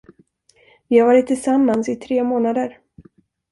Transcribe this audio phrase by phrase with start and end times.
[0.89, 2.79] Vi har varit tillsammans i tre månader.